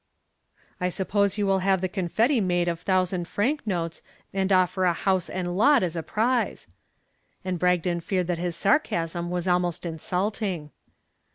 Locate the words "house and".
4.93-5.55